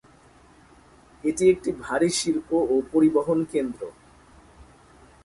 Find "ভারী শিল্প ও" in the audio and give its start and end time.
1.81-2.75